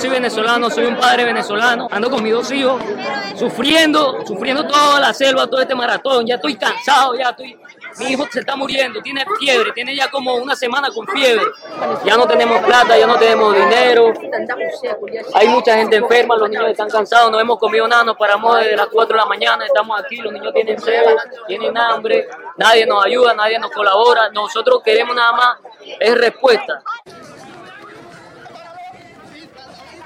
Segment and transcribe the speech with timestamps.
[0.00, 2.82] soy venezolano, soy un padre venezolano, ando con mis dos hijos,
[3.36, 6.26] sufriendo, sufriendo toda la selva, todo este maratón.
[6.26, 7.58] Ya estoy cansado, ya estoy.
[7.98, 11.44] Mi hijo se está muriendo, tiene fiebre, tiene ya como una semana con fiebre.
[12.04, 14.12] Ya no tenemos plata, ya no tenemos dinero.
[15.34, 18.76] Hay mucha gente enferma, los niños están cansados, no hemos comido nada, nos paramos desde
[18.76, 21.02] las 4 de la mañana, estamos aquí, los niños tienen sed,
[21.46, 24.30] tienen hambre, nadie nos ayuda, nadie nos colabora.
[24.30, 25.58] Nosotros queremos nada más
[25.98, 26.82] es respuesta.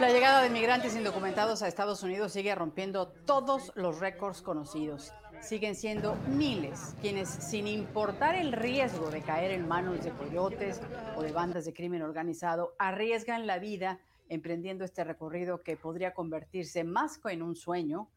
[0.01, 5.13] La llegada de migrantes indocumentados a Estados Unidos sigue rompiendo todos los récords conocidos.
[5.41, 10.81] Siguen siendo miles quienes, sin importar el riesgo de caer en manos de coyotes
[11.17, 16.83] o de bandas de crimen organizado, arriesgan la vida emprendiendo este recorrido que podría convertirse
[16.83, 18.09] más que en un sueño,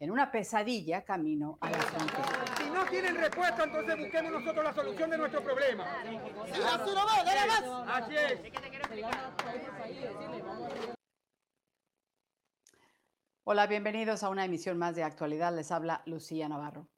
[0.00, 2.44] en una pesadilla camino a la frontera.
[2.56, 5.84] Si no tienen respuesta, entonces busquemos nosotros la solución de nuestro problema.
[5.84, 8.02] así no va, dale más.
[8.02, 8.40] Así es.
[13.42, 15.56] Hola, bienvenidos a una emisión más de actualidad.
[15.56, 16.88] Les habla Lucía Navarro.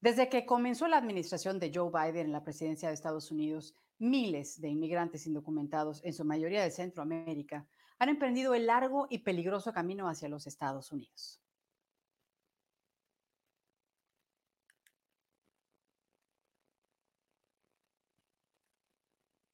[0.00, 4.60] Desde que comenzó la administración de Joe Biden en la presidencia de Estados Unidos, miles
[4.60, 7.68] de inmigrantes indocumentados, en su mayoría de Centroamérica,
[8.00, 11.40] han emprendido el largo y peligroso camino hacia los Estados Unidos.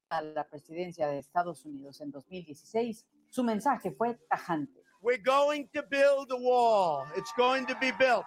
[0.08, 4.79] A la presidencia de Estados Unidos en 2016, su mensaje fue tajante.
[5.02, 7.06] We're going to build a wall.
[7.16, 8.26] It's going to be built.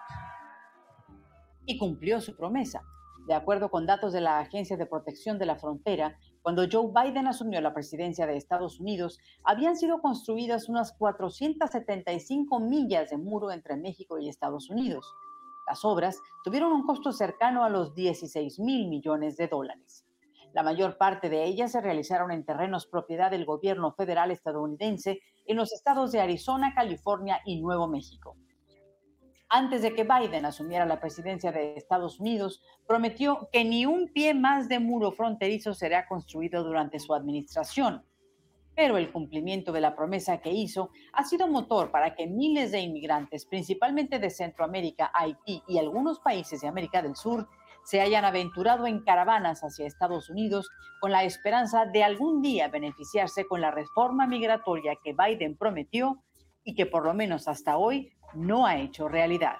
[1.66, 2.82] Y cumplió su promesa.
[3.28, 7.28] De acuerdo con datos de la Agencia de Protección de la Frontera, cuando Joe Biden
[7.28, 13.76] asumió la presidencia de Estados Unidos, habían sido construidas unas 475 millas de muro entre
[13.76, 15.14] México y Estados Unidos.
[15.68, 20.04] Las obras tuvieron un costo cercano a los 16 mil millones de dólares.
[20.52, 25.56] La mayor parte de ellas se realizaron en terrenos propiedad del gobierno federal estadounidense en
[25.56, 28.36] los estados de Arizona, California y Nuevo México.
[29.48, 34.34] Antes de que Biden asumiera la presidencia de Estados Unidos, prometió que ni un pie
[34.34, 38.04] más de muro fronterizo será construido durante su administración.
[38.74, 42.80] Pero el cumplimiento de la promesa que hizo ha sido motor para que miles de
[42.80, 47.48] inmigrantes, principalmente de Centroamérica, Haití y algunos países de América del Sur,
[47.84, 50.68] se hayan aventurado en caravanas hacia Estados Unidos
[51.00, 56.22] con la esperanza de algún día beneficiarse con la reforma migratoria que Biden prometió
[56.64, 59.58] y que por lo menos hasta hoy no ha hecho realidad.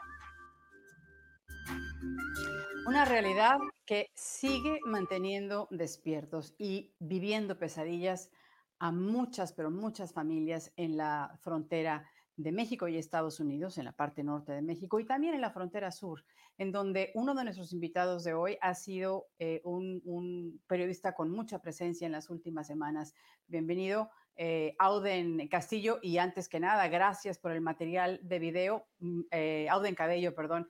[2.86, 8.30] Una realidad que sigue manteniendo despiertos y viviendo pesadillas
[8.78, 13.92] a muchas, pero muchas familias en la frontera de México y Estados Unidos, en la
[13.92, 16.24] parte norte de México y también en la frontera sur,
[16.58, 21.60] en donde uno de nuestros invitados de hoy ha sido eh, un, periodista con mucha
[21.60, 23.14] presencia en las últimas semanas.
[23.46, 29.20] Bienvenido, eh, Auden Castillo, y antes que nada, gracias por el material de video, mm,
[29.30, 30.68] eh, Auden Cabello, perdón.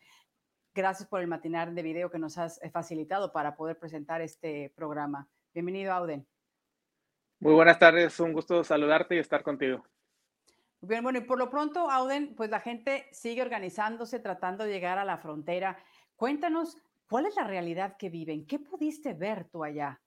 [0.75, 5.29] Gracias por el material de video que nos has facilitado para poder presentar este programa.
[5.55, 6.27] Bienvenido, Auden.
[7.39, 9.85] Muy buenas tardes, un gusto saludarte y estar contigo.
[10.87, 14.99] Bien, bueno, y por lo pronto, Auden, pues la gente sigue organizándose, tratando de llegar
[14.99, 15.79] a la frontera.
[16.15, 16.77] Cuéntanos,
[17.09, 18.47] ¿cuál es la realidad que viven?
[18.47, 20.01] ¿Qué pudiste ver tú allá?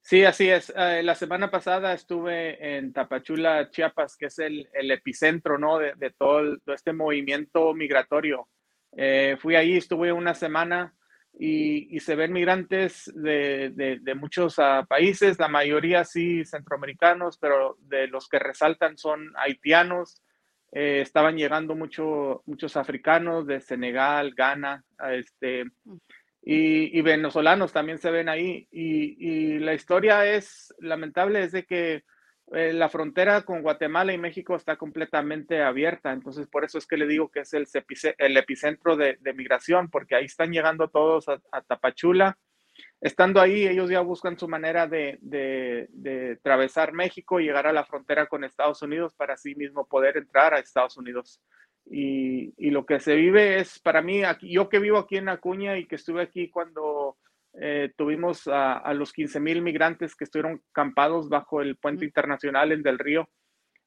[0.00, 0.72] Sí, así es.
[0.74, 5.78] Eh, la semana pasada estuve en Tapachula, Chiapas, que es el, epicentro ¿no?
[5.78, 8.48] de, todo, este movimiento migratorio.
[8.96, 10.94] Eh, fui ahí, estuve una semana
[11.42, 18.28] y, se ven migrantes de, muchos ah, países, la mayoría sí centroamericanos, pero de los
[18.28, 20.22] que resaltan son haitianos.
[20.70, 25.96] Eh, estaban llegando mucho, muchos africanos de Senegal, Ghana, este, mm.
[26.42, 28.68] y, venezolanos también se ven ahí.
[28.70, 32.04] Y, y, la historia es lamentable, es de que
[32.52, 36.96] eh, la frontera con Guatemala y México está completamente abierta, entonces por eso es que
[36.96, 37.68] le digo que es el,
[38.18, 42.36] epicentro de, migración, porque ahí están llegando todos a, Tapachula.
[43.00, 47.84] Estando ahí, ellos ya buscan su manera de, de, atravesar México y llegar a la
[47.84, 51.40] frontera con Estados Unidos para así mismo poder entrar a Estados Unidos.
[51.86, 55.28] Y, y lo que se vive es, para mí, aquí, yo que vivo aquí en
[55.28, 57.16] Acuña y que estuve aquí cuando
[57.54, 62.82] eh, tuvimos a, los 15 mil migrantes que estuvieron campados bajo el puente internacional en
[62.82, 63.28] Del Río.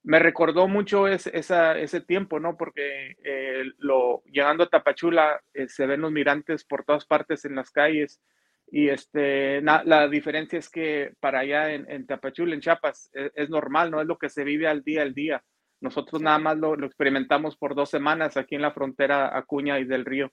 [0.04, 2.58] Me recordó mucho ese tiempo, ¿no?
[2.58, 7.56] Porque eh, lo, llegando a Tapachula eh, se ven los migrantes por todas partes en
[7.56, 8.22] las calles.
[8.70, 13.92] Y este, la diferencia es que para allá en, Tapachula, en Chiapas, es, es, normal,
[13.92, 14.02] ¿no?
[14.02, 15.44] Es lo que se vive al día al día.
[15.80, 19.86] Nosotros nada más lo, lo experimentamos por dos semanas aquí en la frontera Acuña y
[19.86, 20.32] del Río.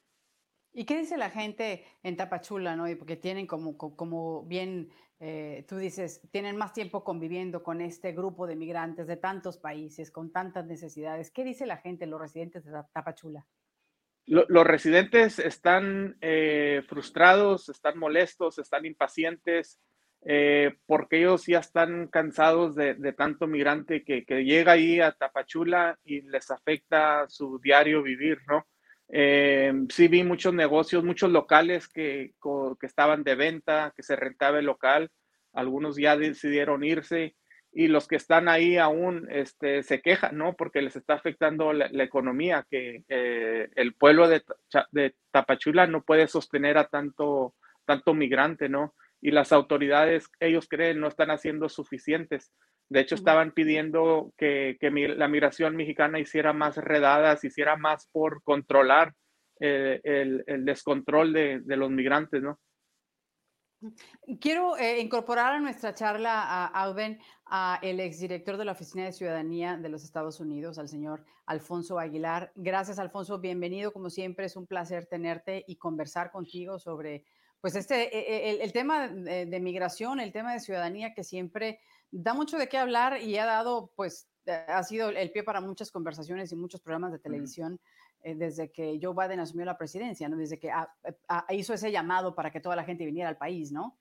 [0.72, 2.84] ¿Y qué dice la gente en Tapachula, no?
[2.96, 8.46] Porque tienen como, como bien, eh, tú dices, tienen más tiempo conviviendo con este grupo
[8.46, 11.30] de migrantes de tantos países, con tantas necesidades.
[11.30, 13.46] ¿Qué dice la gente, los residentes de Tapachula?
[14.26, 19.80] los residentes están eh, frustrados, están molestos, están impacientes,
[20.22, 26.20] eh, porque ellos ya están cansados de, tanto migrante que, llega ahí a Tapachula y
[26.22, 28.66] les afecta su diario vivir, ¿no?
[29.12, 32.32] Eh, sí vi muchos negocios, muchos locales que,
[32.80, 35.10] que, estaban de venta, que se rentaba el local,
[35.52, 37.34] algunos ya decidieron irse
[37.72, 40.54] y los que están ahí aún este, se quejan, ¿no?
[40.54, 44.42] Porque les está afectando la, economía, que eh, el pueblo de,
[44.90, 47.54] de, Tapachula no puede sostener a tanto,
[47.84, 48.94] tanto migrante, ¿no?
[49.20, 52.52] Y las autoridades, ellos creen, no están haciendo suficientes.
[52.90, 54.76] De hecho, estaban pidiendo que,
[55.16, 59.14] la migración mexicana hiciera más redadas, hiciera más por controlar
[59.60, 62.58] eh, el, descontrol de, los migrantes, ¿no?
[64.40, 69.12] Quiero eh, incorporar a nuestra charla a Alben, a el exdirector de la Oficina de
[69.12, 72.50] Ciudadanía de los Estados Unidos, al señor Alfonso Aguilar.
[72.56, 73.38] Gracias, Alfonso.
[73.38, 73.92] Bienvenido.
[73.92, 77.24] Como siempre, es un placer tenerte y conversar contigo sobre,
[77.60, 81.78] pues, este, e, e, el, tema de migración, el tema de ciudadanía que siempre
[82.10, 85.60] da mucho de qué hablar y ha dado, pues, eh, ha sido el pie para
[85.60, 87.80] muchas conversaciones y muchos programas de televisión
[88.22, 90.36] eh, desde que Joe Biden asumió la presidencia, ¿no?
[90.36, 91.14] Desde que eh,
[91.50, 93.98] hizo ese llamado para que toda la gente viniera al país, ¿no?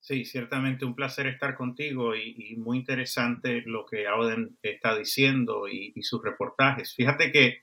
[0.00, 6.02] Sí, ciertamente un placer estar contigo y, muy interesante lo que Auden está diciendo y,
[6.02, 6.94] sus reportajes.
[6.94, 7.62] Fíjate que,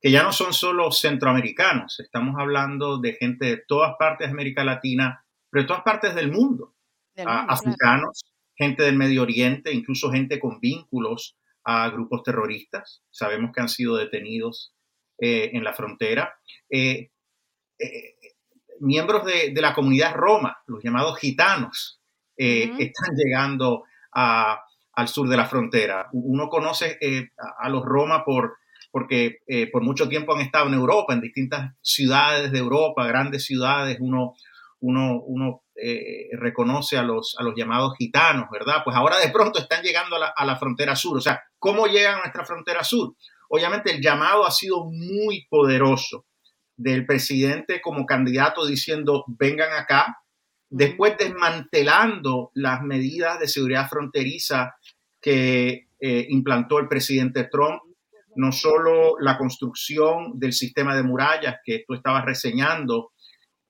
[0.00, 4.64] que ya no son solo centroamericanos, estamos hablando de gente de todas partes de América
[4.64, 6.74] Latina, pero de todas partes del mundo
[7.16, 8.24] africanos,
[8.56, 13.02] gente del Medio Oriente, incluso gente con vínculos a grupos terroristas.
[13.10, 14.74] Sabemos que han sido detenidos
[15.18, 16.34] eh, en la frontera.
[16.68, 17.10] Eh,
[17.78, 18.14] eh,
[18.80, 22.00] miembros de, la comunidad roma, los llamados gitanos,
[22.36, 26.08] están llegando al sur de la frontera.
[26.12, 26.98] Uno conoce
[27.60, 28.56] a, los roma por,
[28.90, 29.38] porque
[29.70, 33.98] por mucho tiempo han estado en Europa, en distintas ciudades de Europa, grandes ciudades.
[34.00, 34.34] Uno,
[34.82, 38.82] uno, uno eh, reconoce a los, a los llamados gitanos, ¿verdad?
[38.84, 41.16] Pues ahora de pronto están llegando a la, frontera sur.
[41.16, 43.14] O sea, ¿cómo llegan a nuestra frontera sur?
[43.48, 46.26] Obviamente el llamado ha sido muy poderoso
[46.76, 50.18] del presidente como candidato diciendo vengan acá,
[50.68, 54.74] después desmantelando las medidas de seguridad fronteriza
[55.20, 57.82] que eh, implantó el presidente Trump,
[58.34, 63.12] no solo la construcción del sistema de murallas que tú estabas reseñando,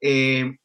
[0.00, 0.59] eh,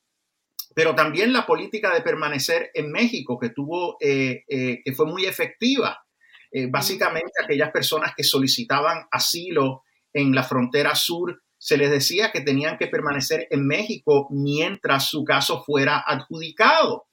[0.78, 5.26] pero también la política de permanecer en México, que tuvo, eh, eh, que fue muy
[5.26, 6.06] efectiva.
[6.52, 9.82] Eh, básicamente, aquellas personas que solicitaban asilo
[10.14, 15.24] en la frontera sur, se les decía que tenían que permanecer en México mientras su
[15.24, 17.08] caso fuera adjudicado.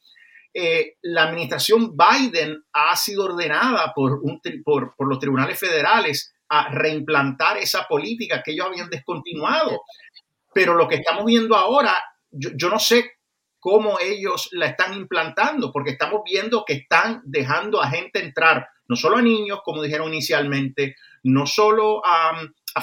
[1.00, 7.56] la administración Biden ha sido ordenada por, un, por, por los tribunales federales a reimplantar
[7.56, 9.80] esa política que ellos habían descontinuado.
[10.52, 11.94] Pero lo que estamos viendo ahora,
[12.30, 13.13] yo, yo no sé
[13.64, 18.94] cómo ellos la están implantando, porque estamos viendo que están dejando a gente entrar, no
[18.94, 22.32] solo a niños, como dijeron inicialmente, no solo a,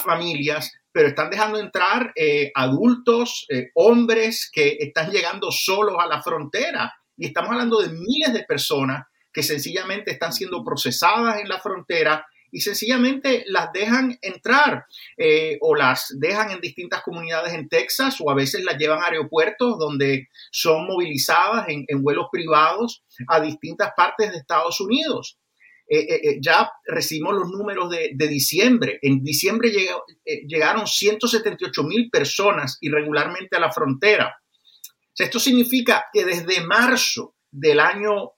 [0.04, 6.24] familias, pero están dejando entrar eh, adultos, eh, hombres que están llegando solos a la
[6.24, 6.92] frontera.
[7.16, 12.26] Y estamos hablando de miles de personas que sencillamente están siendo procesadas en la frontera
[12.52, 14.86] y sencillamente las dejan entrar
[15.18, 19.08] eh, o las dejan en distintas comunidades en Texas o a veces las llevan a
[19.08, 25.38] aeropuertos donde son movilizadas en, vuelos privados a distintas partes de Estados Unidos.
[25.88, 29.00] Eh, eh, ya recibimos los números de, diciembre.
[29.02, 29.72] En diciembre
[30.48, 34.36] llegaron 178 mil personas irregularmente a la frontera.
[35.18, 38.32] esto significa que desde marzo del año,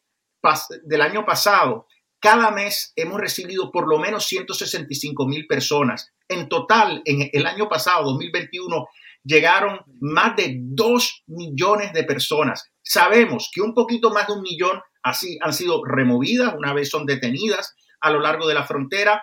[0.84, 1.88] del año pasado
[2.24, 6.14] cada mes hemos recibido por lo menos 165 mil personas.
[6.30, 8.88] En total, en el año pasado, 2021,
[9.26, 12.72] llegaron más de 2 millones de personas.
[12.82, 17.06] Sabemos que un poquito más de un millón así han sido removidas una vez son
[17.06, 19.22] detenidas a lo largo de la frontera,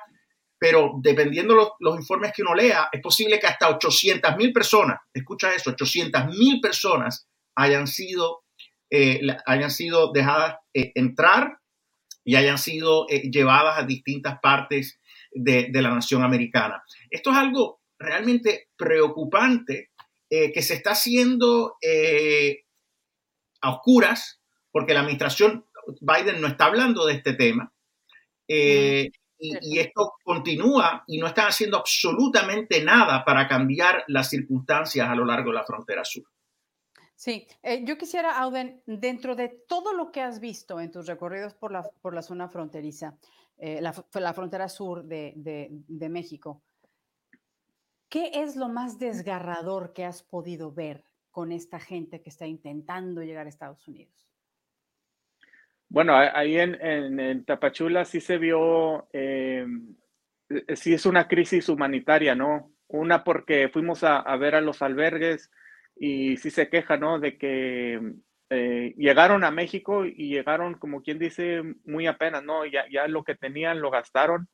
[0.59, 5.01] pero dependiendo los, los informes que uno lea, es posible que hasta 800 mil personas,
[5.15, 8.43] escucha eso, 800 mil personas hayan sido,
[8.91, 11.61] eh, hayan sido dejadas eh, entrar
[12.31, 15.01] y hayan sido eh, llevadas a distintas partes
[15.33, 16.81] de, la nación americana.
[17.11, 19.91] Esto es algo realmente preocupante
[20.31, 22.67] eh, que se está haciendo eh,
[23.63, 25.67] a oscuras porque la administración
[26.01, 27.73] Biden no está hablando de este tema.
[28.47, 29.11] y,
[29.81, 35.51] esto continúa y no están haciendo absolutamente nada para cambiar las circunstancias a lo largo
[35.51, 36.23] de la frontera sur.
[37.21, 41.53] Sí, eh, yo quisiera, Auden, dentro de todo lo que has visto en tus recorridos
[41.53, 43.15] por la, por la zona fronteriza,
[43.59, 46.63] eh, la, la, frontera sur de, de, México,
[48.09, 53.23] ¿qué es lo más desgarrador que has podido ver con esta gente que está intentando
[53.23, 54.27] llegar a Estados Unidos?
[55.91, 59.67] Bueno, ahí en, Tapachula sí se vio, eh,
[60.49, 62.73] eh, sí es una crisis humanitaria, ¿no?
[62.89, 65.51] Una porque fuimos a, ver a los albergues
[66.01, 67.21] y sí se queja, ¿no?
[67.21, 68.01] De que
[68.49, 72.67] eh, llegaron a México y llegaron, como quien dice, muy apenas, ¿no?
[72.67, 74.49] Ya, ya lo que tenían lo gastaron.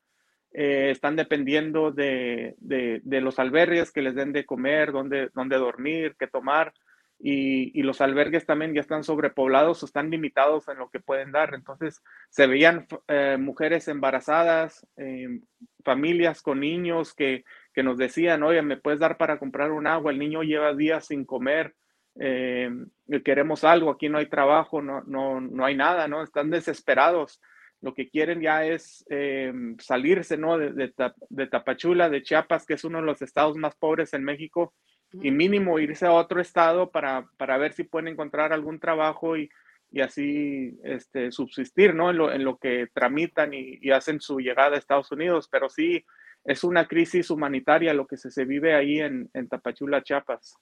[0.53, 6.27] están dependiendo de, de, los albergues que les den de comer, dónde, dónde dormir, qué
[6.27, 6.75] tomar
[7.19, 11.55] y, los albergues también ya están sobrepoblados o están limitados en lo que pueden dar.
[11.55, 15.43] Entonces se veían eh, mujeres embarazadas, em,
[15.87, 17.45] familias con niños que,
[17.77, 20.11] nos decían, oye, ¿me puedes dar para comprar un agua?
[20.11, 21.75] El niño lleva días sin comer,
[22.17, 22.89] em,
[23.25, 26.23] queremos algo, aquí no hay trabajo, no, no, no hay nada, ¿no?
[26.23, 27.41] Están desesperados.
[27.83, 30.59] Lo que quieren ya es em, salirse, ¿no?
[30.59, 30.93] De,
[31.29, 34.75] de Tapachula, de Chiapas, que es uno de los estados más pobres en México,
[35.23, 39.49] y mínimo irse a otro estado para, para ver si pueden encontrar algún trabajo y,
[39.91, 42.11] y así este, subsistir, ¿no?
[42.11, 45.69] En lo, en lo que tramitan y, y, hacen su llegada a Estados Unidos, pero
[45.69, 46.05] sí
[46.45, 50.57] es una crisis humanitaria lo que se, se vive ahí en, en Tapachula, Chiapas.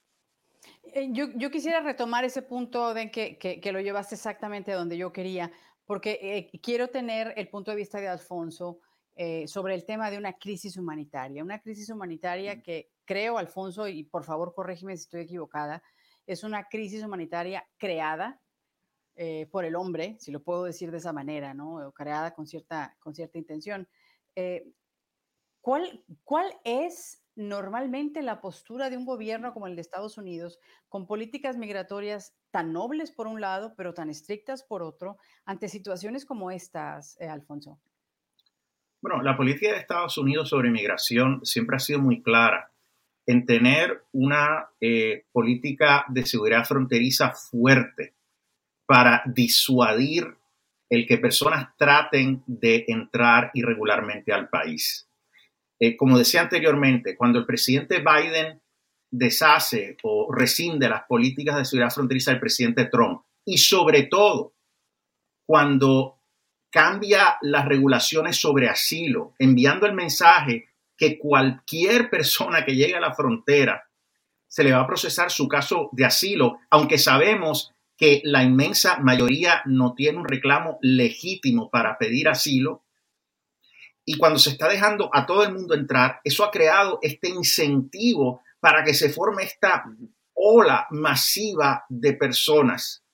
[0.84, 4.76] Eh, yo, yo, quisiera retomar ese punto de que, que, que, lo llevaste exactamente a
[4.76, 5.52] donde yo quería,
[5.84, 8.80] porque eh, quiero tener el punto de vista de Alfonso
[9.16, 14.04] eh, sobre el tema de una crisis humanitaria, una crisis humanitaria que creo, Alfonso, y
[14.04, 15.82] por favor corrígeme si estoy equivocada,
[16.26, 18.40] es una crisis humanitaria creada
[19.16, 21.76] eh, por el hombre, si lo puedo decir de esa manera, ¿no?
[21.76, 23.88] O creada con cierta, con cierta intención.
[24.34, 24.72] Eh,
[25.60, 31.06] ¿cuál, ¿Cuál es normalmente la postura de un gobierno como el de Estados Unidos, con
[31.06, 36.50] políticas migratorias tan nobles por un lado, pero tan estrictas por otro, ante situaciones como
[36.50, 37.80] estas, Alfonso?
[39.00, 42.72] Bueno, la política de Estados Unidos sobre migración siempre ha sido muy clara
[43.26, 48.13] en tener una eh, política de seguridad fronteriza fuerte
[48.86, 50.36] para disuadir
[50.90, 55.08] el que personas traten de entrar irregularmente al país.
[55.80, 58.60] Eh, como decía anteriormente, cuando el presidente Biden
[59.10, 64.54] deshace o rescinde las políticas de seguridad fronteriza del presidente Trump y sobre todo
[65.46, 66.20] cuando
[66.70, 73.14] cambia las regulaciones sobre asilo, enviando el mensaje que cualquier persona que llegue a la
[73.14, 73.88] frontera
[74.48, 79.62] se le va a procesar su caso de asilo, aunque sabemos que la inmensa mayoría
[79.66, 82.84] no tiene un reclamo legítimo para pedir asilo.
[84.04, 88.42] Y cuando se está dejando a todo el mundo entrar, eso ha creado este incentivo
[88.60, 89.84] para que se forme esta
[90.34, 93.04] ola masiva de personas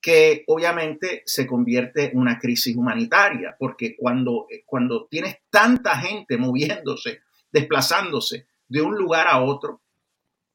[0.00, 7.20] que obviamente se convierte en una crisis humanitaria, porque cuando, cuando tienes tanta gente moviéndose,
[7.52, 9.82] desplazándose de un lugar a otro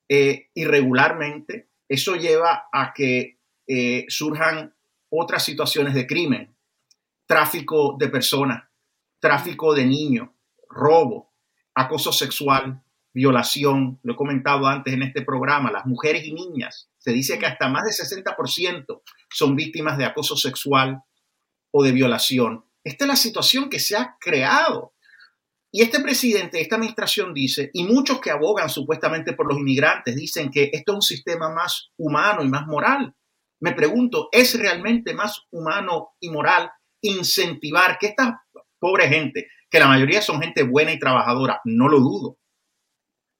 [0.10, 3.35] eh, irregularmente, eso lleva a que
[3.68, 4.74] eh, surjan
[5.10, 6.56] otras situaciones de crimen,
[7.26, 8.64] tráfico de personas,
[9.20, 10.30] tráfico de niños,
[10.70, 11.34] robo,
[11.74, 12.82] acoso sexual,
[13.14, 16.90] violación, lo he comentado antes en este programa, las mujeres y niñas.
[16.98, 21.02] Se dice que hasta más del 60% son víctimas de acoso sexual
[21.72, 22.66] o de violación.
[22.84, 24.94] Esta es la situación que se ha creado.
[25.72, 30.52] Y este presidente, esta administración dice, y muchos que abogan supuestamente por los inmigrantes, dicen
[30.52, 33.16] que esto es un sistema más humano y más moral.
[33.62, 36.72] Me pregunto, ¿es realmente más humano y moral
[37.02, 38.44] incentivar que esta
[38.80, 42.38] pobre gente, que la mayoría son gente buena y trabajadora, no lo dudo,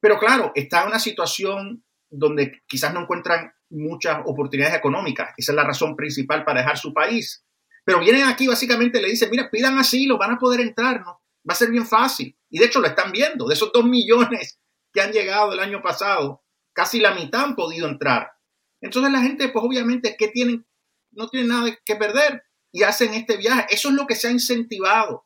[0.06, 5.34] pero claro, está en una situación donde quizás no encuentran muchas oportunidades económicas.
[5.36, 7.44] Esa es la razón principal para dejar su país.
[7.84, 11.24] Pero vienen aquí básicamente le dicen, mira, pidan asilo, van a poder entrar, ¿no?
[11.50, 12.38] Va a ser bien fácil.
[12.52, 13.48] Y de hecho lo están viendo.
[13.48, 14.60] De esos dos millones
[14.94, 18.34] que han llegado el año pasado, casi la mitad han podido entrar.
[18.82, 20.66] Entonces la gente, pues obviamente, ¿qué tienen?
[21.12, 23.68] No tienen nada que perder y hacen este viaje.
[23.70, 25.26] Eso es lo que se ha incentivado.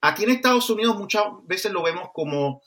[0.00, 2.62] Aquí en Estados Unidos muchas veces lo vemos como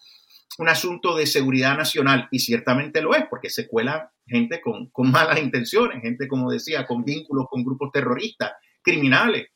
[0.57, 5.39] un asunto de seguridad nacional y ciertamente lo es porque se cuela gente con, malas
[5.39, 9.47] intenciones, gente, como decía, con vínculos con grupos terroristas, criminales.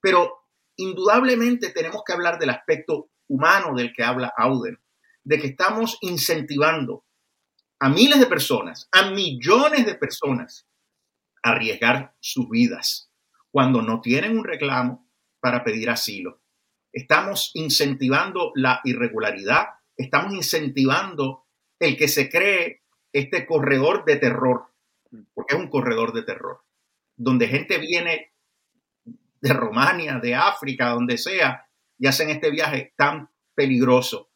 [0.00, 4.78] Pero indudablemente tenemos que hablar del aspecto humano del que habla Auden,
[5.24, 7.04] de que estamos incentivando
[7.82, 10.68] a miles de personas, a millones de personas,
[11.42, 13.10] a arriesgar sus vidas
[13.50, 15.10] cuando no tienen un reclamo
[15.40, 16.40] para pedir asilo.
[16.92, 21.46] estamos incentivando la irregularidad, estamos incentivando
[21.80, 24.66] el que se cree este corredor de terror,
[25.34, 26.60] porque es un corredor de terror,
[27.16, 28.32] donde gente viene
[29.40, 31.66] de Romania, de África, donde sea,
[31.98, 34.30] y hacen este viaje tan peligroso.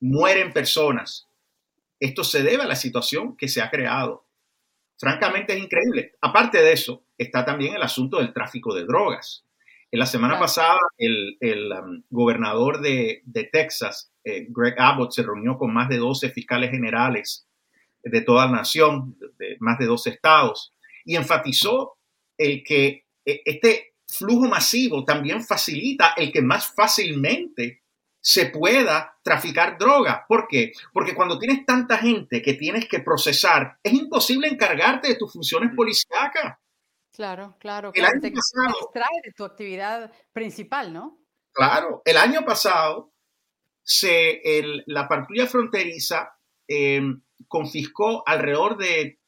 [0.00, 1.29] Mueren personas.
[2.00, 4.26] Esto se debe a la situación que se ha creado.
[4.98, 6.14] Francamente es increíble.
[6.20, 9.44] Aparte de eso, está también el asunto del tráfico de drogas.
[9.92, 11.36] En la semana pasada, el,
[11.72, 17.46] um, gobernador de, Texas, eh, Greg Abbott, se reunió con más de 12 fiscales generales
[18.02, 20.72] de toda la nación, de más de 12 estados,
[21.04, 21.96] y enfatizó
[22.38, 27.82] el que eh, este flujo masivo también facilita el que más fácilmente
[28.20, 30.24] se pueda traficar droga.
[30.28, 30.72] ¿Por qué?
[30.92, 35.72] Porque cuando tienes tanta gente que tienes que procesar, es imposible encargarte de tus funciones
[35.74, 36.58] policíacas.
[37.12, 38.92] Claro, claro, el año te pasado,
[39.24, 41.18] de tu actividad principal, ¿no?
[41.52, 43.12] Claro, el año pasado
[43.82, 44.40] se,
[44.86, 46.32] la patrulla fronteriza
[46.68, 49.18] em, confiscó alrededor de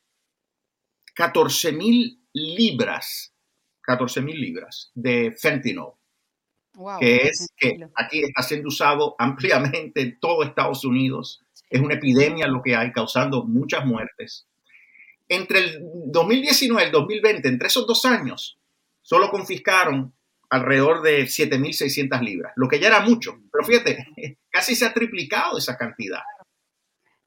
[1.14, 3.34] 14 mil libras,
[3.82, 5.92] 14 mil libras de fentanyl,
[7.00, 11.42] que es que aquí está siendo usado ampliamente en todo Estados Unidos.
[11.70, 14.46] Es una epidemia lo que hay, causando muchas muertes.
[15.28, 18.58] Entre el 2019 y el 2020, entre esos dos años,
[19.00, 20.12] solo confiscaron
[20.50, 24.06] alrededor de 7.600 libras, lo que ya era mucho, pero fíjate,
[24.50, 26.20] casi se ha triplicado esa cantidad.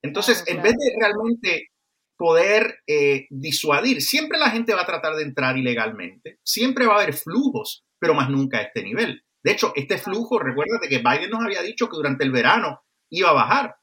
[0.03, 1.71] Entonces, en vez de realmente
[2.15, 7.01] poder eh, disuadir, siempre la gente va a tratar de entrar ilegalmente, siempre va a
[7.01, 9.24] haber flujos, pero más nunca a este nivel.
[9.45, 13.29] De hecho, este flujo, recuérdate que Biden nos había dicho que durante el verano iba
[13.29, 13.75] a bajar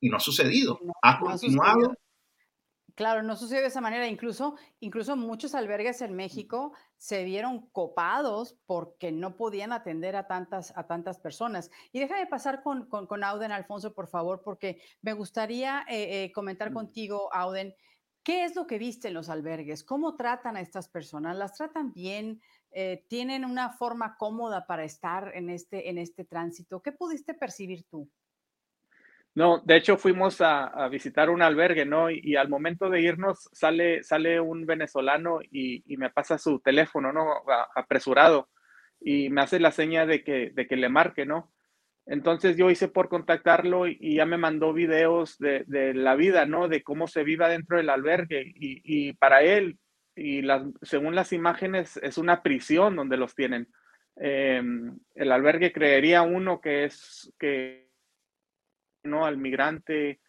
[0.00, 0.80] y no ha sucedido.
[1.02, 1.92] ha continuado
[2.94, 4.08] Claro, no sucede de esa manera.
[4.08, 10.72] Incluso, incluso muchos albergues en México se vieron copados porque no podían atender a tantas,
[10.74, 11.70] a tantas personas.
[11.92, 16.72] Y déjame pasar con, con, Auden, Alfonso, por favor, porque me gustaría eh, eh, comentar
[16.72, 17.74] contigo, Auden,
[18.22, 19.84] ¿qué es lo que viste en los albergues?
[19.84, 21.36] ¿Cómo tratan a estas personas?
[21.36, 22.40] ¿Las tratan bien?
[22.72, 26.80] Eh, ¿Tienen una forma cómoda para estar en este, en este tránsito?
[26.82, 28.08] ¿Qué pudiste percibir tú?
[29.34, 32.10] No, de hecho fuimos a, visitar un albergue, ¿no?
[32.10, 37.26] Y, al momento de irnos sale, sale un venezolano y, me pasa su teléfono, ¿no?
[37.76, 38.48] apresurado
[39.00, 41.52] y me hace la seña de que, de que le marque, ¿no?
[42.06, 46.68] Entonces yo hice por contactarlo y, ya me mandó videos de, la vida, ¿no?
[46.68, 49.78] De cómo se vive dentro del albergue y, para él,
[50.20, 50.42] y
[50.82, 53.68] según las imágenes, es una prisión donde los tienen.
[54.16, 57.88] Em, el albergue creería uno que es que
[59.02, 59.24] ¿no?
[59.24, 60.20] Al migrante,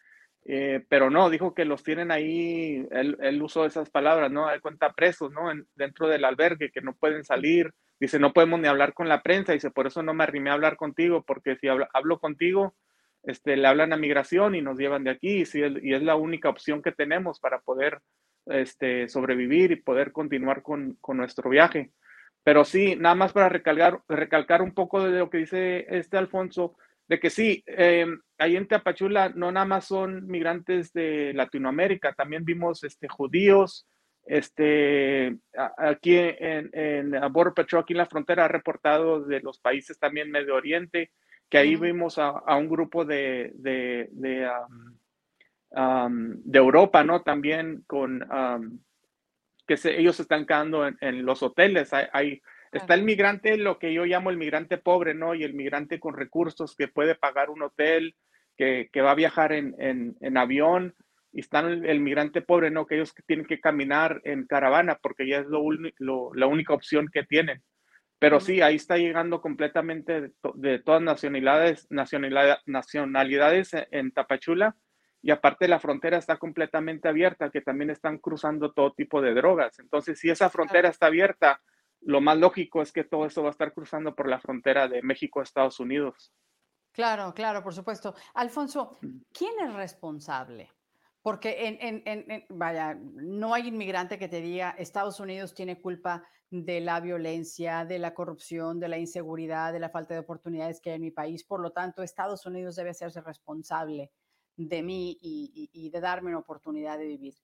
[0.44, 4.48] eh, pero no, dijo que los tienen ahí, él, usó esas palabras, ¿no?
[4.48, 5.52] Hay cuenta presos, ¿no?
[5.74, 7.72] dentro del albergue, que no pueden salir.
[8.00, 9.52] Dice, no podemos ni hablar con la prensa.
[9.52, 12.74] Dice, por eso no me arrimé a hablar contigo, porque si hablo, contigo,
[13.22, 15.42] este, le hablan a migración y nos llevan de aquí.
[15.42, 18.00] Y, y es la única opción que tenemos para poder
[18.46, 21.92] este, sobrevivir y poder continuar con, con nuestro viaje.
[22.44, 26.76] Pero sí, nada más para recalcar, recalcar un poco de lo que dice este Alfonso,
[27.08, 28.06] de que sí, eh,
[28.38, 33.86] ahí en Teapachula no nada más son migrantes de Latinoamérica, también vimos este, judíos,
[34.24, 35.36] este,
[35.76, 40.30] aquí en, en Border Patrol, aquí en la frontera, ha reportado de los países también
[40.30, 41.10] Medio Oriente,
[41.48, 44.50] que ahí vimos a, un grupo de, de, de,
[45.74, 47.22] Europa, ¿no?
[47.22, 48.26] También con,
[49.66, 54.06] que se, ellos están quedando en, los hoteles, hay Está el migrante, lo que yo
[54.06, 55.34] llamo el migrante pobre, ¿no?
[55.34, 58.16] Y el migrante con recursos que puede pagar un hotel,
[58.56, 60.94] que, va a viajar en, avión.
[61.32, 62.86] Y está el, migrante pobre, ¿no?
[62.86, 67.24] Que ellos tienen que caminar en caravana porque ya es lo, la única opción que
[67.24, 67.62] tienen.
[68.18, 74.76] Pero sí, ahí está llegando completamente de, todas nacionalidades, nacionalidades en Tapachula.
[75.22, 79.78] Y aparte la frontera está completamente abierta, que también están cruzando todo tipo de drogas.
[79.78, 81.60] Entonces, si esa frontera está abierta,
[82.00, 85.00] lo más lógico es que todo esto va a estar cruzando por la frontera de
[85.02, 86.32] México a Estados Unidos.
[86.90, 88.14] Claro, claro, por supuesto.
[88.34, 88.98] Alfonso,
[89.32, 90.70] ¿quién es responsable?
[91.22, 96.80] Porque en, en, vaya, no hay inmigrante que te diga Estados Unidos tiene culpa de
[96.80, 100.96] la violencia, de la corrupción, de la inseguridad, de la falta de oportunidades que hay
[100.96, 101.44] en mi país.
[101.44, 104.10] Por lo tanto, Estados Unidos debe hacerse responsable
[104.56, 107.34] de mí y, de darme una oportunidad de vivir.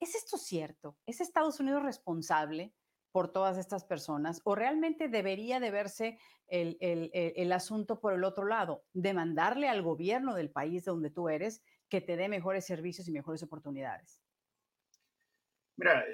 [0.00, 0.96] ¿Es esto cierto?
[1.06, 2.72] ¿Es Estados Unidos responsable
[3.12, 8.84] por todas estas personas o realmente debería de verse el, asunto por el otro lado,
[8.92, 13.12] demandarle al gobierno del país de donde tú eres que te dé mejores servicios y
[13.12, 14.20] mejores oportunidades?
[15.76, 16.04] Mira,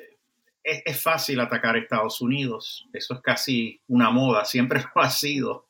[0.63, 5.67] es, fácil atacar a Estados Unidos, eso es casi una moda, siempre lo ha sido.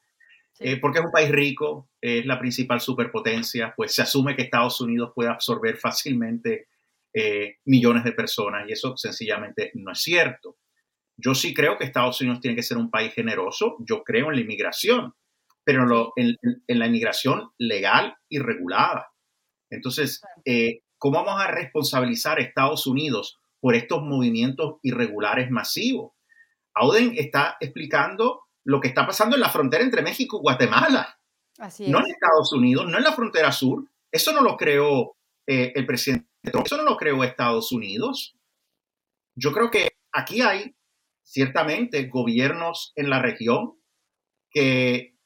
[0.59, 4.81] Eh, porque es un país rico, es la principal superpotencia, pues se asume que Estados
[4.81, 6.69] Unidos puede absorber fácilmente
[7.15, 10.57] eh, millones de personas y eso sencillamente no es cierto.
[11.17, 14.37] Yo sí creo que Estados Unidos tiene que ser un país generoso, yo creo en
[14.37, 15.15] la inmigración,
[15.65, 19.13] pero en, la inmigración legal y regulada.
[19.71, 26.13] Entonces, eh, ¿cómo vamos a responsabilizar a Estados Unidos por estos movimientos irregulares masivos?
[26.75, 31.19] Auden está explicando lo que está pasando en la frontera entre México y Guatemala.
[31.59, 33.85] No en Estados Unidos, no en la frontera sur.
[34.11, 38.35] Eso no lo creó eh, el presidente Trump, eso no lo creó Estados Unidos.
[39.37, 40.75] Yo creo que aquí hay
[41.25, 43.79] ciertamente gobiernos en la región
[44.51, 45.17] que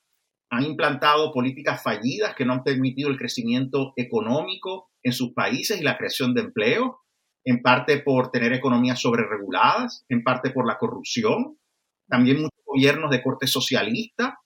[0.51, 5.85] han implantado políticas fallidas que no han permitido el crecimiento económico en sus países y
[5.85, 7.01] la creación de empleo,
[7.45, 11.59] en parte por tener economías sobrereguladas, en parte por la corrupción.
[12.09, 14.39] También muchos gobiernos de corte socialista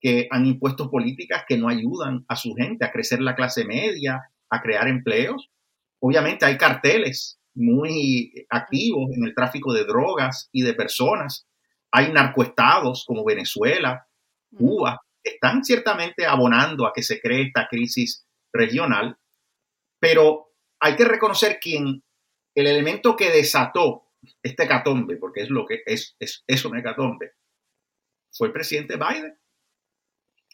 [0.00, 4.30] que han impuesto políticas que no ayudan a su gente a crecer la clase media,
[4.50, 5.50] a crear empleos.
[6.00, 11.46] Obviamente hay carteles muy activos en el tráfico de drogas y de personas.
[11.90, 14.06] Hay narcoestados como Venezuela,
[14.56, 19.18] Cuba, están ciertamente abonando a que se cree esta crisis regional,
[19.98, 22.02] pero hay que reconocer quién,
[22.54, 24.07] el elemento que desató
[24.42, 27.32] este hecatombe, porque es lo que es, es, es un hecatombe,
[28.32, 29.38] fue el presidente Biden.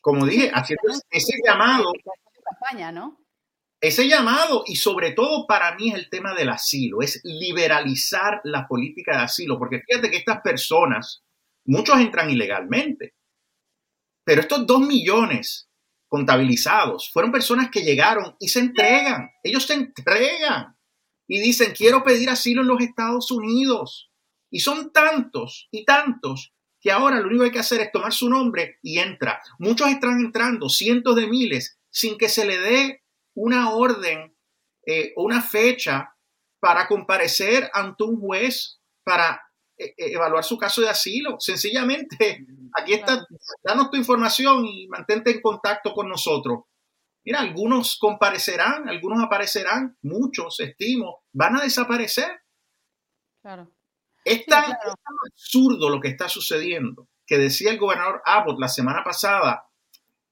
[0.00, 1.92] Como dije, haciendo ese llamado.
[3.80, 8.66] Ese llamado, y sobre todo para mí es el tema del asilo, es liberalizar la
[8.66, 11.22] política de asilo, porque fíjate que estas personas,
[11.66, 13.14] muchos entran ilegalmente,
[14.24, 15.68] pero estos dos millones
[16.08, 19.30] contabilizados fueron personas que llegaron y se entregan.
[19.42, 20.73] Ellos se entregan
[21.26, 24.10] y dicen, quiero pedir asilo en los Estados Unidos.
[24.50, 28.12] Y son tantos y tantos que ahora lo único que hay que hacer es tomar
[28.12, 29.40] su nombre y entra.
[29.58, 33.02] Muchos están entrando, cientos de miles, sin que se le dé
[33.34, 34.36] una orden
[34.86, 36.14] eh, o una fecha
[36.60, 39.40] para comparecer ante un juez para
[39.76, 41.36] eh, eh, evaluar su caso de asilo.
[41.40, 42.46] Sencillamente,
[42.78, 43.26] aquí está,
[43.62, 46.64] danos tu información y mantente en contacto con nosotros.
[47.24, 52.42] Mira, algunos comparecerán, algunos aparecerán, muchos, estimo, van a desaparecer.
[53.40, 53.70] Claro.
[54.24, 54.72] Es tan,
[55.26, 59.66] absurdo lo que está sucediendo que decía el gobernador Abbott la semana pasada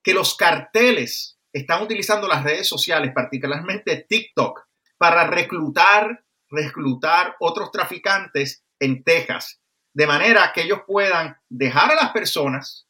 [0.03, 4.61] que los carteles están utilizando las redes sociales, particularmente TikTok,
[4.99, 9.61] para reclutar, reclutar otros traficantes en Texas,
[9.95, 12.89] de manera que ellos puedan dejar a las personas,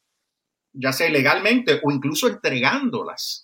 [0.73, 3.41] ya sea ilegalmente o incluso entregándolas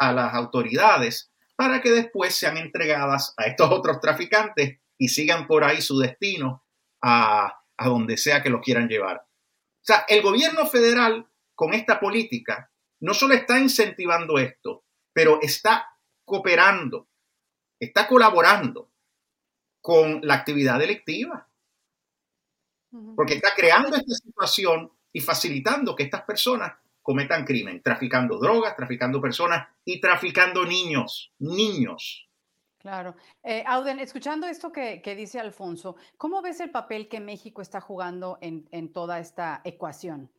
[0.00, 5.62] a las autoridades, para que después sean entregadas a estos otros traficantes y sigan por
[5.62, 6.64] ahí su destino
[7.00, 9.18] a, a donde sea que los quieran llevar.
[9.18, 15.86] O sea, el gobierno federal con esta política no solo está incentivando esto, pero está
[16.24, 17.08] cooperando,
[17.78, 18.90] está colaborando
[19.80, 21.50] con la actividad delictiva
[23.14, 29.20] porque está creando esta situación y facilitando que estas personas cometan crimen, traficando drogas, traficando
[29.20, 32.28] personas y traficando niños, niños.
[32.78, 33.14] Claro.
[33.42, 38.38] Eh, Auden, escuchando esto que, dice Alfonso, ¿cómo ves el papel que México está jugando
[38.40, 40.30] en, toda esta ecuación?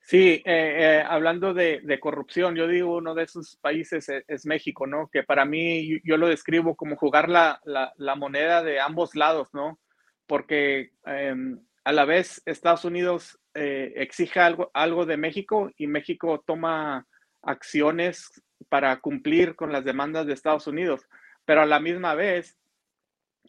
[0.00, 5.08] Sí, eh, eh, hablando de, corrupción, yo digo uno de esos países es, México, ¿no?
[5.08, 9.78] Que para mí yo, lo describo como jugar la, la, moneda de ambos lados, ¿no?
[10.30, 16.42] porque em, a la vez Estados Unidos eh, exige algo, algo de México y México
[16.46, 17.06] toma
[17.42, 21.02] acciones para cumplir con las demandas de Estados Unidos,
[21.44, 22.56] pero a la misma vez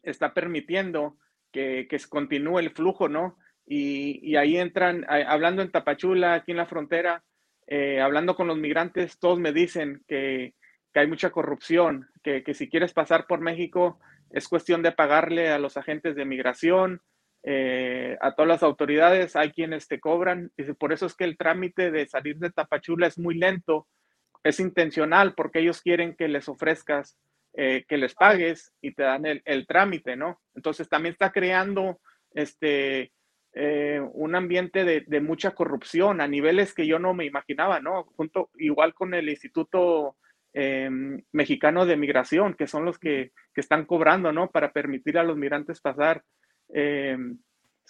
[0.03, 1.15] está permitiendo
[1.53, 3.37] que, que continúe el flujo, ¿no?
[3.65, 7.23] Y, ahí entran, hablando en Tapachula, aquí en la frontera,
[7.67, 10.55] eh, hablando con los migrantes, todos me dicen que,
[10.93, 13.97] hay mucha corrupción, que, si quieres pasar por México,
[14.29, 17.01] es cuestión de pagarle a los agentes de migración,
[17.43, 20.51] eh, a todas las autoridades, hay quienes te cobran.
[20.57, 23.87] y por eso es que el trámite de salir de Tapachula es muy lento,
[24.43, 27.17] es intencional, porque ellos quieren que les ofrezcas,
[27.53, 30.39] eh, que les pagues y te dan el, trámite, ¿no?
[30.55, 31.99] Entonces también está creando
[32.33, 33.11] este,
[33.53, 38.05] eh, un ambiente de, de, mucha corrupción a niveles que yo no me imaginaba, ¿no?
[38.15, 40.15] Junto, igual con el Instituto
[40.53, 44.49] Em, mexicano de migración, que son los que, están cobrando, ¿no?
[44.49, 46.23] Para permitir a los migrantes pasar.
[46.73, 47.17] Eh,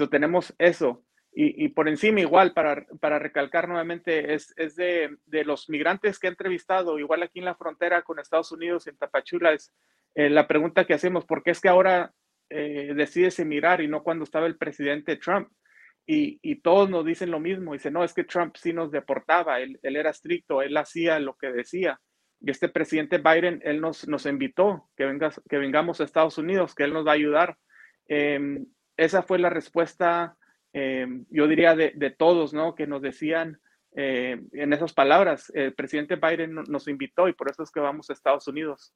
[0.10, 1.04] tenemos eso.
[1.34, 6.28] Y, por encima, igual, para, para recalcar nuevamente, es, es de, de, los migrantes que
[6.28, 9.74] he entrevistado, igual aquí en la frontera con Estados Unidos, en Tapachula, es
[10.14, 12.12] eh, la pregunta que hacemos, ¿por qué es que ahora
[12.50, 15.48] eh, decides emigrar y no cuando estaba el presidente Trump?
[16.06, 17.74] y, y, todos nos dicen lo mismo.
[17.74, 21.38] Dice, no, es que Trump sí nos deportaba, él, él, era estricto, él hacía lo
[21.38, 22.00] que decía.
[22.40, 26.74] Y este presidente Biden, él nos, nos invitó que, vengas, que vengamos a Estados Unidos,
[26.76, 27.58] que él nos va a ayudar.
[28.14, 28.66] Eh,
[28.98, 30.38] esa fue la respuesta,
[30.74, 32.76] eh, yo diría, de, todos, ¿no?
[32.76, 33.62] Que nos decían
[33.96, 38.10] eh, en esas palabras, el presidente Biden nos invitó y por eso es que vamos
[38.10, 38.94] a Estados Unidos.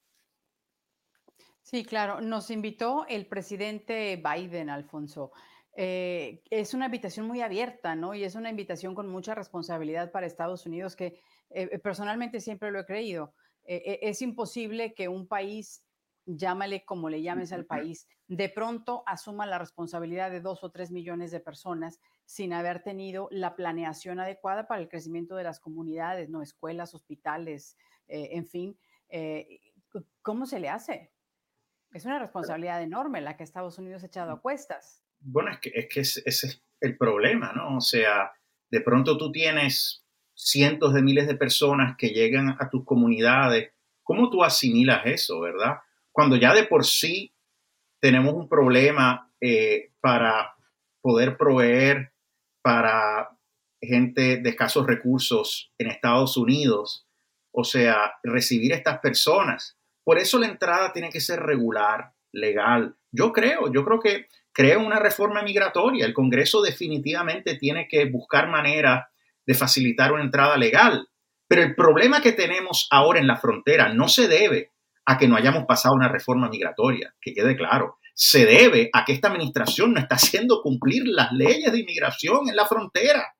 [1.61, 5.31] Sí, claro, nos invitó el presidente Biden, Alfonso.
[5.77, 8.15] Eh, es una invitación muy abierta, ¿no?
[8.15, 12.81] Y es una invitación con mucha responsabilidad para Estados Unidos que eh, personalmente siempre lo
[12.81, 13.33] he creído.
[13.67, 15.83] Es imposible que un país,
[16.25, 20.91] llámale como le llames al país, de pronto asuma la responsabilidad de dos o tres
[20.91, 26.29] millones de personas sin haber tenido la planeación adecuada para el crecimiento de las comunidades,
[26.29, 26.41] ¿no?
[26.41, 28.77] Escuelas, hospitales, en fin.
[30.21, 31.11] ¿Cómo se le hace?
[31.93, 35.03] Es una responsabilidad enorme la que Estados Unidos ha echado a cuestas.
[35.19, 37.77] Bueno, es que, es que ese es el problema, ¿no?
[37.77, 38.33] O sea,
[38.69, 43.71] de pronto tú tienes cientos de miles de personas que llegan a tus comunidades.
[44.03, 45.77] ¿Cómo tú asimilas eso, verdad?
[46.15, 47.33] Cuando ya de por sí
[48.01, 50.55] tenemos un problema eh, para
[51.01, 52.13] poder proveer
[52.63, 53.37] para
[53.81, 57.05] gente de escasos recursos en Estados Unidos,
[57.51, 59.77] o sea, recibir estas personas.
[60.05, 62.95] Por eso la entrada tiene que ser regular, legal.
[63.11, 66.05] Yo creo, yo creo que crea una reforma migratoria.
[66.05, 69.05] El Congreso definitivamente tiene que buscar maneras
[69.45, 71.09] de facilitar una entrada legal.
[71.49, 74.71] Pero el problema que tenemos ahora en la frontera no se debe
[75.05, 77.99] a que no hayamos pasado una reforma migratoria, que quede claro.
[78.13, 82.55] Se debe a que esta administración no está haciendo cumplir las leyes de inmigración en
[82.55, 83.35] la frontera.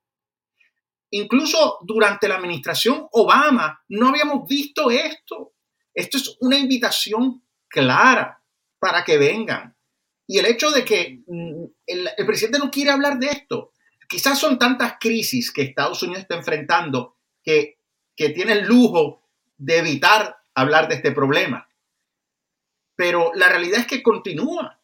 [1.12, 5.54] Incluso durante la administración Obama no habíamos visto esto.
[5.94, 8.42] Esto es una invitación clara
[8.80, 9.76] para que vengan.
[10.28, 13.72] Y el hecho de que mm, el, presidente no quiere hablar de esto,
[14.08, 17.80] quizás son tantas crisis que Estados Unidos está enfrentando que,
[18.16, 19.24] que tiene el lujo
[19.58, 21.70] de evitar hablar de este problema.
[22.96, 24.80] Pero la realidad es que continúa.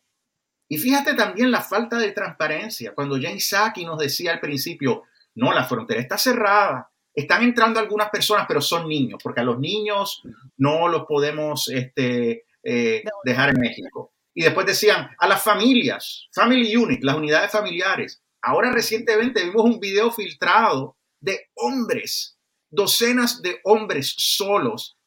[0.68, 2.94] Y fíjate también la falta de transparencia.
[2.94, 5.04] Cuando James Saki nos decía al principio,
[5.36, 9.60] no, la frontera está cerrada, están entrando algunas personas, pero son niños, porque a los
[9.60, 10.22] niños
[10.58, 14.14] no los podemos este, eh, dejar en México.
[14.34, 18.22] Y después decían a las familias, Family Unit, las unidades familiares.
[18.42, 22.38] Ahora recientemente vimos un video filtrado de hombres,
[22.70, 24.98] docenas de hombres solos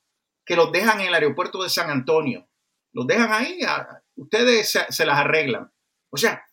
[0.44, 2.48] que los dejan en el aeropuerto de San Antonio.
[2.92, 3.59] Los dejan ahí,
[4.16, 5.70] ustedes se, las arreglan.
[6.11, 6.44] O sea,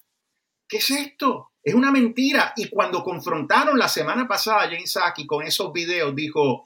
[0.67, 1.51] ¿qué es esto?
[1.63, 2.53] Es una mentira.
[2.55, 6.65] Y cuando confrontaron la semana pasada a James Saki con esos videos, dijo,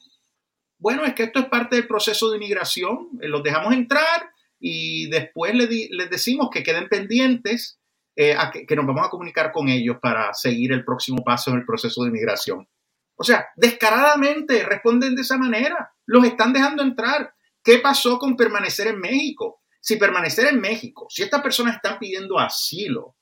[0.77, 5.09] bueno, es que esto es parte del proceso de inmigración, eh, los dejamos entrar y
[5.09, 5.69] después les,
[6.09, 7.79] decimos que queden pendientes,
[8.15, 8.35] eh,
[8.67, 12.03] que, nos vamos a comunicar con ellos para seguir el próximo paso en el proceso
[12.03, 12.67] de inmigración.
[13.15, 17.33] O sea, descaradamente responden de esa manera, los están dejando entrar.
[17.63, 19.61] ¿Qué pasó con permanecer en México?
[19.79, 23.15] Si permanecer en México, si estas personas están pidiendo asilo,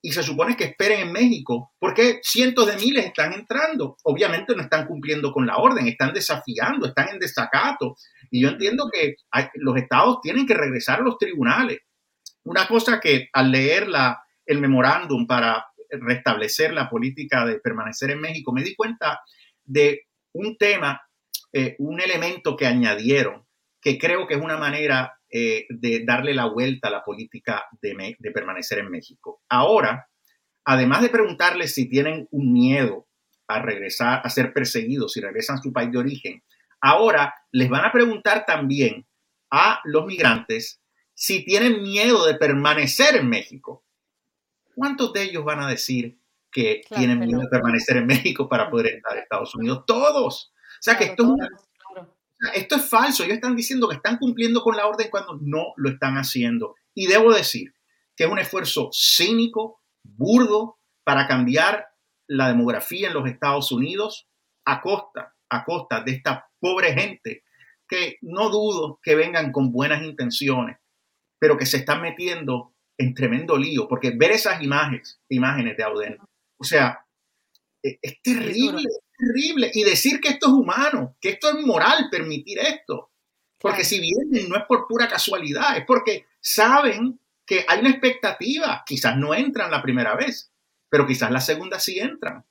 [0.00, 3.96] y se supone que esperen en México, porque cientos de miles están entrando.
[4.04, 7.96] Obviamente no están cumpliendo con la orden, están desafiando, están en desacato.
[8.30, 9.16] Y yo entiendo que
[9.54, 11.80] los estados tienen que regresar a los tribunales.
[12.44, 18.20] Una cosa que al leer la, el memorándum para restablecer la política de permanecer en
[18.20, 19.20] México, me di cuenta
[19.64, 21.00] de un tema,
[21.52, 23.46] eh, un elemento que añadieron,
[23.80, 28.16] que creo que es una manera eh, de darle la vuelta a la política de,
[28.18, 29.42] de, permanecer en México.
[29.48, 30.08] Ahora,
[30.64, 33.06] además de preguntarles si tienen un miedo
[33.46, 36.42] a regresar, a ser perseguidos, si regresan a su país de origen,
[36.80, 39.06] ahora les van a preguntar también
[39.50, 40.80] a los migrantes
[41.14, 43.84] si tienen miedo de permanecer en México.
[44.78, 46.18] ¿Cuántos de ellos van a decir
[46.52, 49.82] que tienen miedo de permanecer en México para poder entrar a Estados Unidos?
[49.86, 50.52] Todos.
[50.56, 51.48] O sea que esto es una
[52.54, 53.24] esto es falso.
[53.24, 56.76] Ellos están diciendo que están cumpliendo con la orden cuando no lo están haciendo.
[56.94, 57.74] Y debo decir
[58.16, 61.88] que es un esfuerzo cínico, burdo, para cambiar
[62.26, 64.28] la demografía en los Estados Unidos
[64.64, 67.42] a costa, a costa de esta pobre gente
[67.88, 70.76] que no dudo que vengan con buenas intenciones,
[71.38, 76.18] pero que se están metiendo en tremendo lío, porque ver esas imágenes, imágenes de Auden,
[76.58, 77.06] o sea,
[77.82, 79.70] e, es terrible, terrible.
[79.72, 83.12] Y decir que esto es humano, que esto es moral permitir esto.
[83.60, 88.84] Porque si vienen no es por pura casualidad, es porque saben que hay una expectativa.
[88.86, 90.52] Quizás no entran la primera vez,
[90.88, 92.44] pero quizás la segunda sí entran.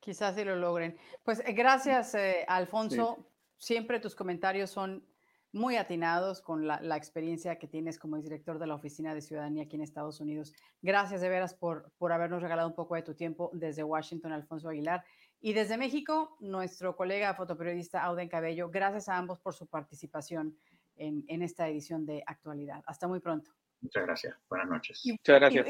[0.00, 0.98] Quizás sí lo logren.
[1.22, 3.30] Pues eh, gracias, eh, Alfonso.
[3.56, 5.06] Siempre tus comentarios son
[5.52, 9.76] muy atinados con la, experiencia que tienes como director de la Oficina de Ciudadanía aquí
[9.76, 10.54] en Estados Unidos.
[10.80, 14.68] Gracias de veras por, por habernos regalado un poco de tu tiempo desde Washington, Alfonso
[14.68, 15.04] Aguilar.
[15.40, 20.56] Y desde México, nuestro colega fotoperiodista Auden Cabello, gracias a ambos por su participación
[20.96, 22.82] en, en esta edición de Actualidad.
[22.86, 23.50] Hasta muy pronto.
[23.82, 24.36] Muchas gracias.
[24.48, 25.02] Buenas noches.
[25.04, 25.66] Muchas gracias.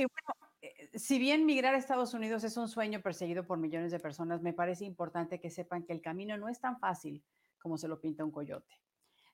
[0.60, 4.42] Eh, si bien migrar a Estados Unidos es un sueño perseguido por millones de personas,
[4.42, 7.24] me parece importante que sepan que el camino no es tan fácil
[7.58, 8.74] como se lo pinta un coyote.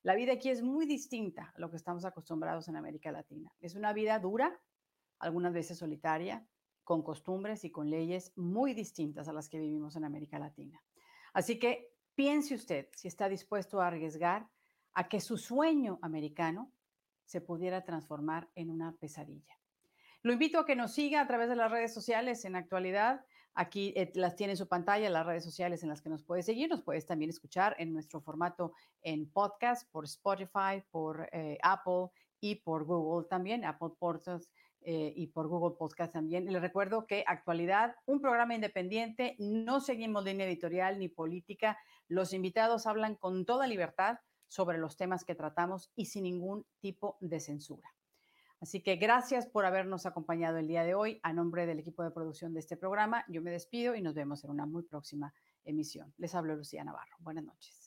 [0.03, 3.53] La vida aquí es muy distinta a lo que estamos acostumbrados en América Latina.
[3.61, 4.61] Es una vida dura,
[5.19, 6.47] algunas veces solitaria,
[6.85, 10.83] con costumbres y con leyes muy distintas a las que vivimos en América Latina.
[11.35, 14.49] Así que piense usted si está dispuesto a arriesgar
[14.95, 16.73] a que su sueño americano
[17.25, 19.59] se pudiera transformar en una pesadilla.
[20.23, 23.25] Lo invito a que nos siga a través de las redes sociales en actualidad.
[23.61, 26.47] Aquí eh, las tiene en su pantalla, las redes sociales en las que nos puedes
[26.47, 26.71] seguir.
[26.71, 32.07] Nos puedes también escuchar en nuestro formato en podcast, por Spotify, por eh, Apple
[32.41, 34.49] y por Google también, Apple Podcasts
[34.83, 36.45] eh, y por Google Podcast también.
[36.45, 41.77] Les recuerdo que actualidad, un programa independiente, no seguimos línea editorial ni política.
[42.07, 47.17] Los invitados hablan con toda libertad sobre los temas que tratamos y sin ningún tipo
[47.19, 47.98] de censura.
[48.61, 51.21] Así que gracias por habernos acompañado el día de hoy.
[51.23, 54.43] A nombre del equipo de producción de este programa, yo me despido y nos vemos
[54.45, 55.33] en una muy próxima
[55.65, 56.13] emisión.
[56.19, 57.17] Les hablo Lucía Navarro.
[57.21, 57.78] Buenas noches.